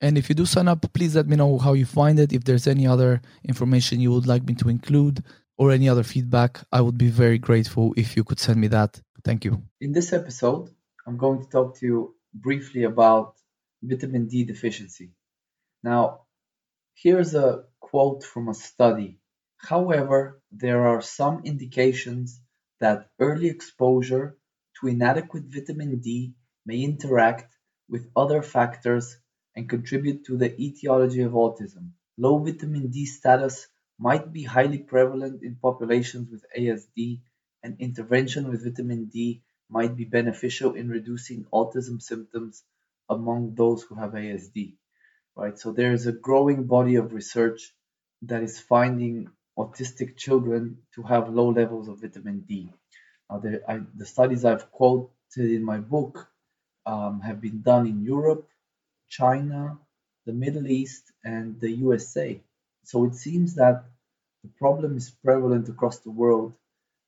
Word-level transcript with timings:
And 0.00 0.16
if 0.16 0.28
you 0.28 0.34
do 0.34 0.46
sign 0.46 0.68
up, 0.68 0.92
please 0.92 1.16
let 1.16 1.26
me 1.26 1.36
know 1.36 1.58
how 1.58 1.72
you 1.72 1.84
find 1.84 2.18
it. 2.20 2.32
If 2.32 2.44
there's 2.44 2.66
any 2.66 2.86
other 2.86 3.20
information 3.44 4.00
you 4.00 4.12
would 4.12 4.26
like 4.26 4.44
me 4.44 4.54
to 4.56 4.68
include 4.68 5.24
or 5.56 5.72
any 5.72 5.88
other 5.88 6.04
feedback, 6.04 6.60
I 6.70 6.80
would 6.80 6.96
be 6.96 7.08
very 7.08 7.38
grateful 7.38 7.92
if 7.96 8.16
you 8.16 8.22
could 8.22 8.38
send 8.38 8.60
me 8.60 8.68
that. 8.68 9.00
Thank 9.24 9.44
you. 9.44 9.62
In 9.80 9.92
this 9.92 10.12
episode, 10.12 10.70
I'm 11.06 11.16
going 11.16 11.42
to 11.42 11.50
talk 11.50 11.78
to 11.78 11.86
you 11.86 12.14
briefly 12.32 12.84
about 12.84 13.34
vitamin 13.82 14.28
D 14.28 14.44
deficiency. 14.44 15.10
Now, 15.82 16.22
here's 16.94 17.34
a 17.34 17.64
quote 17.80 18.22
from 18.22 18.48
a 18.48 18.54
study. 18.54 19.18
However, 19.56 20.40
there 20.52 20.86
are 20.86 21.02
some 21.02 21.42
indications 21.44 22.40
that 22.80 23.08
early 23.18 23.48
exposure 23.48 24.36
to 24.80 24.86
inadequate 24.86 25.44
vitamin 25.46 25.98
D 25.98 26.34
may 26.64 26.82
interact 26.82 27.56
with 27.88 28.08
other 28.14 28.42
factors 28.42 29.16
and 29.58 29.68
contribute 29.68 30.24
to 30.24 30.36
the 30.36 30.54
etiology 30.62 31.22
of 31.22 31.32
autism. 31.32 31.90
Low 32.16 32.38
vitamin 32.38 32.90
D 32.90 33.06
status 33.06 33.66
might 33.98 34.32
be 34.32 34.44
highly 34.44 34.78
prevalent 34.78 35.42
in 35.42 35.56
populations 35.56 36.30
with 36.30 36.44
ASD, 36.56 37.18
and 37.64 37.80
intervention 37.80 38.48
with 38.48 38.62
vitamin 38.62 39.06
D 39.06 39.42
might 39.68 39.96
be 39.96 40.04
beneficial 40.04 40.74
in 40.74 40.88
reducing 40.88 41.44
autism 41.52 42.00
symptoms 42.00 42.62
among 43.10 43.56
those 43.56 43.82
who 43.82 43.96
have 43.96 44.12
ASD. 44.12 44.74
Right, 45.34 45.58
so 45.58 45.72
there 45.72 45.92
is 45.92 46.06
a 46.06 46.12
growing 46.12 46.62
body 46.68 46.94
of 46.94 47.12
research 47.12 47.74
that 48.22 48.44
is 48.44 48.60
finding 48.60 49.28
autistic 49.58 50.16
children 50.16 50.82
to 50.94 51.02
have 51.02 51.34
low 51.34 51.48
levels 51.48 51.88
of 51.88 52.00
vitamin 52.00 52.44
D. 52.48 52.72
Now, 53.28 53.38
the, 53.40 53.60
I, 53.68 53.80
the 53.92 54.06
studies 54.06 54.44
I've 54.44 54.70
quoted 54.70 55.10
in 55.58 55.64
my 55.64 55.78
book 55.78 56.28
um, 56.86 57.22
have 57.22 57.40
been 57.40 57.62
done 57.62 57.88
in 57.88 58.04
Europe, 58.04 58.48
China, 59.08 59.78
the 60.26 60.32
Middle 60.32 60.66
East, 60.66 61.12
and 61.24 61.58
the 61.60 61.70
USA. 61.70 62.40
So 62.84 63.04
it 63.04 63.14
seems 63.14 63.54
that 63.56 63.84
the 64.42 64.50
problem 64.58 64.96
is 64.96 65.10
prevalent 65.10 65.68
across 65.68 65.98
the 66.00 66.10
world, 66.10 66.54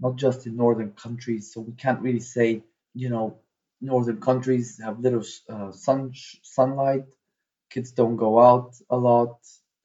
not 0.00 0.16
just 0.16 0.46
in 0.46 0.56
northern 0.56 0.92
countries. 0.92 1.52
So 1.52 1.60
we 1.60 1.72
can't 1.72 2.00
really 2.00 2.20
say, 2.20 2.62
you 2.94 3.08
know, 3.10 3.38
northern 3.80 4.20
countries 4.20 4.80
have 4.82 5.00
little 5.00 5.24
uh, 5.48 5.72
sun 5.72 6.12
sunlight, 6.42 7.06
kids 7.70 7.92
don't 7.92 8.16
go 8.16 8.40
out 8.40 8.74
a 8.90 8.96
lot, 8.96 9.38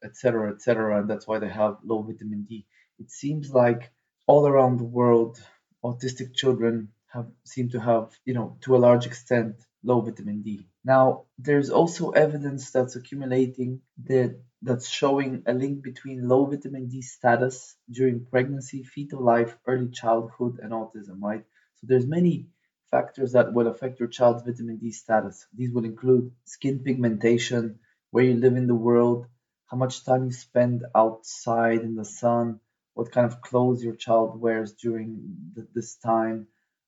etc., 0.04 0.52
etc., 0.52 1.00
and 1.00 1.10
that's 1.10 1.28
why 1.28 1.40
they 1.40 1.50
have 1.50 1.78
low 1.84 2.02
vitamin 2.02 2.44
D. 2.44 2.66
It 3.00 3.12
seems 3.12 3.52
like 3.52 3.92
all 4.28 4.48
around 4.48 4.78
the 4.78 4.92
world, 5.00 5.40
autistic 5.84 6.34
children 6.36 6.90
have 7.08 7.28
seem 7.44 7.70
to 7.70 7.80
have, 7.80 8.12
you 8.26 8.34
know, 8.34 8.58
to 8.62 8.76
a 8.76 8.84
large 8.88 9.06
extent, 9.06 9.56
low 9.84 10.02
vitamin 10.02 10.42
D. 10.42 10.68
Now, 10.84 11.26
there's 11.38 11.70
also 11.70 12.12
evidence 12.12 12.72
that's 12.72 12.96
accumulating 12.96 13.82
that 14.06 14.40
that's 14.62 14.90
showing 14.90 15.44
a 15.46 15.54
link 15.54 15.84
between 15.84 16.28
low 16.28 16.46
vitamin 16.46 16.88
D 16.88 17.02
status 17.02 17.76
during 17.90 18.26
pregnancy, 18.26 18.84
fetal 18.84 19.22
life, 19.22 19.56
early 19.68 19.90
childhood, 19.90 20.60
and 20.62 20.72
autism, 20.72 21.22
right? 21.22 21.46
So 21.76 21.88
there's 21.88 22.08
many 22.08 22.48
factors 22.90 23.34
that 23.34 23.54
will 23.54 23.68
affect 23.68 24.00
your 24.00 24.10
child's 24.10 24.44
vitamin 24.44 24.78
D 24.78 24.92
status. 24.92 25.46
These 25.54 25.72
will 25.72 25.86
include 25.86 26.32
skin 26.46 26.80
pigmentation, 26.80 27.80
where 28.12 28.24
you 28.24 28.36
live 28.36 28.56
in 28.56 28.68
the 28.68 28.76
world, 28.76 29.28
how 29.68 29.78
much 29.78 30.04
time 30.06 30.26
you 30.26 30.32
spend 30.32 30.86
outside 30.96 31.82
in 31.82 31.96
the 31.96 32.06
sun, 32.06 32.60
what 32.94 33.12
kind 33.12 33.28
of 33.28 33.42
clothes 33.42 33.84
your 33.84 33.96
child 33.96 34.40
wears 34.40 34.74
during 34.74 35.52
the, 35.54 35.68
this 35.74 35.96
time, 35.98 36.48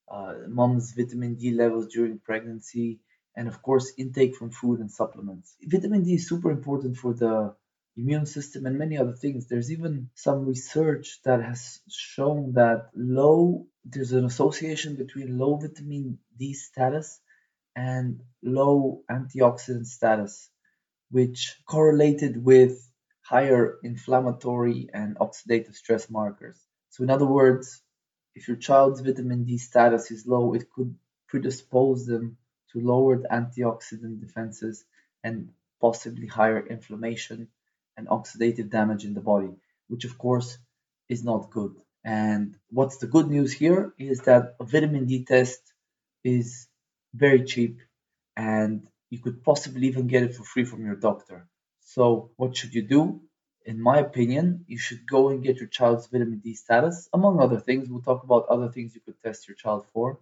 Uh, 0.10 0.34
mom's 0.48 0.94
vitamin 0.94 1.36
D 1.36 1.52
levels 1.52 1.88
during 1.88 2.20
pregnancy, 2.20 3.00
and 3.36 3.48
of 3.48 3.62
course, 3.62 3.94
intake 3.98 4.36
from 4.36 4.52
food 4.52 4.80
and 4.80 4.92
supplements. 4.92 5.56
Vitamin 5.64 6.04
D 6.04 6.16
is 6.16 6.28
super 6.28 6.52
important 6.52 6.98
for 6.98 7.14
the 7.14 7.56
immune 7.98 8.26
system 8.26 8.66
and 8.66 8.78
many 8.78 8.98
other 8.98 9.14
things. 9.14 9.48
There's 9.48 9.72
even 9.72 10.10
some 10.16 10.46
research 10.46 11.20
that 11.26 11.44
has 11.44 11.82
shown 11.90 12.54
that 12.54 12.90
low 12.96 13.68
there's 13.86 14.14
an 14.14 14.26
association 14.26 14.96
between 14.96 15.38
low 15.38 15.58
vitamin 15.58 16.20
D 16.38 16.54
status 16.54 17.22
and 17.76 18.22
low 18.44 19.04
antioxidant 19.10 19.86
status 19.88 20.50
which 21.12 21.58
correlated 21.68 22.44
with 22.44 22.92
higher 23.22 23.78
inflammatory 23.84 24.90
and 24.94 25.18
oxidative 25.18 25.76
stress 25.76 26.10
markers. 26.10 26.58
So, 26.90 27.04
in 27.04 27.10
other 27.10 27.26
words, 27.26 27.82
if 28.40 28.48
your 28.48 28.58
child's 28.58 29.02
vitamin 29.02 29.44
D 29.46 29.58
status 29.58 30.12
is 30.12 30.26
low, 30.26 30.54
it 30.54 30.70
could 30.74 30.96
predispose 31.28 32.06
them 32.06 32.38
to 32.72 32.80
lowered 32.80 33.24
antioxidant 33.40 34.22
defenses 34.22 34.86
and 35.26 35.50
possibly 35.82 36.28
higher 36.28 36.66
inflammation 36.76 37.50
and 37.98 38.08
oxidative 38.08 38.70
damage 38.70 39.04
in 39.06 39.14
the 39.14 39.22
body, 39.34 39.54
which 39.90 40.06
of 40.06 40.18
course 40.18 40.58
is 41.10 41.24
not 41.26 41.52
good. 41.52 41.76
And 42.06 42.58
what's 42.70 42.98
the 43.00 43.08
good 43.16 43.30
news 43.30 43.52
here 43.54 43.94
is 44.00 44.22
that 44.22 44.56
a 44.62 44.66
vitamin 44.66 45.06
D 45.06 45.26
test 45.26 45.62
is 46.24 46.68
very 47.14 47.44
cheap 47.44 47.80
and 48.38 48.88
you 49.10 49.20
could 49.20 49.44
possibly 49.44 49.88
even 49.88 50.08
get 50.08 50.24
it 50.24 50.36
for 50.36 50.44
free 50.44 50.66
from 50.66 50.86
your 50.86 50.96
doctor. 50.96 51.48
So, 51.82 52.32
what 52.38 52.56
should 52.58 52.74
you 52.74 52.84
do? 52.84 53.22
In 53.66 53.82
my 53.82 54.00
opinion, 54.00 54.66
you 54.68 54.78
should 54.78 55.06
go 55.06 55.30
and 55.30 55.44
get 55.44 55.58
your 55.58 55.68
child's 55.68 56.08
vitamin 56.08 56.40
D 56.40 56.54
status, 56.56 57.10
among 57.14 57.40
other 57.40 57.60
things. 57.60 57.90
We'll 57.90 58.02
talk 58.02 58.24
about 58.24 58.48
other 58.48 58.70
things 58.70 58.96
you 58.96 59.02
could 59.02 59.22
test 59.22 59.48
your 59.48 59.56
child 59.56 59.86
for. 59.94 60.20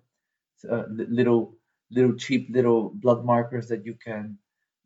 Uh, 0.70 0.84
little, 0.90 1.56
little 1.92 2.16
cheap 2.16 2.48
little 2.50 2.90
blood 2.90 3.24
markers 3.24 3.68
that 3.68 3.86
you 3.86 3.94
can 3.94 4.40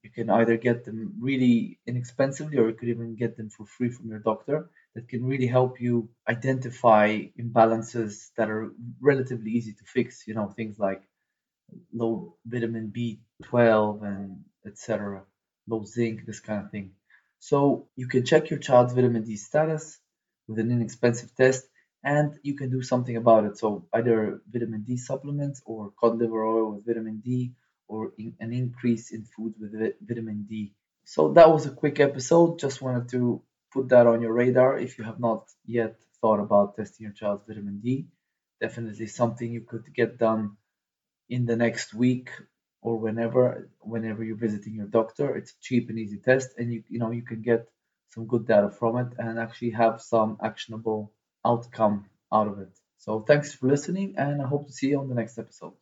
you 0.03 0.09
can 0.09 0.29
either 0.29 0.57
get 0.57 0.83
them 0.83 1.13
really 1.19 1.79
inexpensively 1.85 2.57
or 2.57 2.67
you 2.69 2.73
could 2.75 2.89
even 2.89 3.15
get 3.15 3.37
them 3.37 3.49
for 3.49 3.65
free 3.65 3.89
from 3.89 4.09
your 4.09 4.19
doctor 4.19 4.69
that 4.95 5.07
can 5.07 5.23
really 5.23 5.47
help 5.47 5.79
you 5.79 6.09
identify 6.27 7.19
imbalances 7.39 8.31
that 8.35 8.49
are 8.49 8.73
relatively 8.99 9.51
easy 9.51 9.73
to 9.73 9.83
fix 9.85 10.27
you 10.27 10.33
know 10.33 10.49
things 10.49 10.77
like 10.77 11.01
low 11.93 12.35
vitamin 12.45 12.91
B12 12.95 14.03
and 14.03 14.43
etc., 14.65 15.23
low 15.67 15.83
zinc, 15.83 16.25
this 16.25 16.39
kind 16.39 16.65
of 16.65 16.71
thing. 16.71 16.91
So 17.41 17.87
you 17.95 18.07
can 18.07 18.23
check 18.23 18.51
your 18.51 18.59
child's 18.59 18.93
vitamin 18.93 19.23
D 19.23 19.35
status 19.35 19.99
with 20.47 20.59
an 20.59 20.71
inexpensive 20.71 21.35
test 21.35 21.63
and 22.03 22.37
you 22.43 22.55
can 22.55 22.69
do 22.69 22.83
something 22.83 23.17
about 23.17 23.45
it. 23.45 23.57
So 23.57 23.87
either 23.93 24.41
vitamin 24.47 24.83
D 24.83 24.95
supplements 24.95 25.59
or 25.65 25.91
cod 25.99 26.17
liver 26.19 26.45
oil 26.45 26.71
with 26.71 26.85
vitamin 26.85 27.19
D 27.25 27.53
or 27.87 28.11
in, 28.19 28.35
an 28.39 28.53
increase 28.53 29.11
in 29.11 29.23
food 29.25 29.55
with 29.59 29.73
vitamin 30.07 30.45
D. 30.47 30.73
So 31.03 31.33
that 31.33 31.49
was 31.49 31.65
a 31.65 31.71
quick 31.71 31.99
episode. 31.99 32.59
Just 32.59 32.79
wanted 32.79 33.09
to 33.09 33.41
put 33.73 33.89
that 33.89 34.05
on 34.05 34.21
your 34.21 34.33
radar 34.33 34.77
if 34.77 34.99
you 34.99 35.03
have 35.03 35.19
not 35.19 35.49
yet 35.65 35.95
thought 36.21 36.39
about 36.39 36.75
testing 36.75 37.05
your 37.05 37.13
child's 37.13 37.47
vitamin 37.47 37.79
D. 37.79 38.05
Definitely 38.61 39.07
something 39.07 39.51
you 39.51 39.61
could 39.61 39.91
get 39.95 40.19
done 40.19 40.57
in 41.27 41.47
the 41.47 41.55
next 41.55 41.91
week 41.95 42.29
or 42.81 42.97
whenever 42.99 43.69
whenever 43.81 44.23
you're 44.23 44.43
visiting 44.47 44.75
your 44.75 44.87
doctor. 44.99 45.35
It's 45.35 45.51
a 45.53 45.59
cheap 45.61 45.89
and 45.89 45.99
easy 45.99 46.19
test, 46.19 46.49
and 46.57 46.73
you 46.73 46.83
you 46.89 46.99
know 46.99 47.11
you 47.11 47.23
can 47.31 47.41
get 47.41 47.61
some 48.09 48.25
good 48.27 48.45
data 48.47 48.69
from 48.69 48.97
it 49.03 49.09
and 49.17 49.39
actually 49.39 49.71
have 49.71 50.01
some 50.01 50.37
actionable 50.43 51.13
outcome 51.45 52.05
out 52.31 52.47
of 52.47 52.59
it. 52.59 52.73
So 52.97 53.21
thanks 53.21 53.53
for 53.55 53.67
listening, 53.67 54.15
and 54.17 54.41
I 54.41 54.47
hope 54.47 54.67
to 54.67 54.73
see 54.73 54.89
you 54.89 54.99
on 54.99 55.09
the 55.09 55.15
next 55.15 55.37
episode. 55.39 55.73